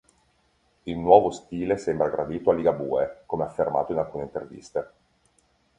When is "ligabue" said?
2.55-3.21